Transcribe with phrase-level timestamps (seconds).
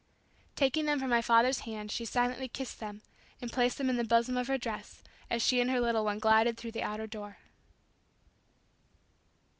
[0.55, 3.03] Taking them from my father's hand she silently kissed them
[3.39, 6.17] and placed them in the bosom of her dress as she and her little one
[6.17, 7.37] glided through the outer door.